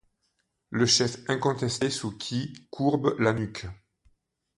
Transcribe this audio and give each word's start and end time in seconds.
Le 0.71 0.87
chef 0.87 1.17
incontesté 1.29 1.91
sous 1.91 2.17
qui. 2.17 2.57
courbent 2.71 3.15
la 3.19 3.33
nuque 3.33 3.67